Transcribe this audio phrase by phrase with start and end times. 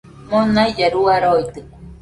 [0.29, 1.75] Monailla rua roitɨkue